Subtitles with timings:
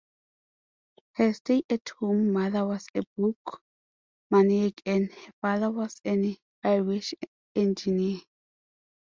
[1.11, 3.61] Her stay-at-home mother was a "book
[4.31, 7.13] maniac" and her father was an Irish
[7.53, 8.17] engineer.